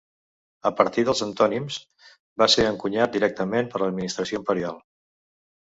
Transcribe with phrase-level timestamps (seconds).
[0.67, 1.77] A partir dels Antonins,
[2.43, 4.85] va ser encunyat directament per l'administració imperial.